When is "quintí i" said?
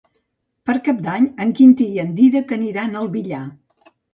1.61-2.03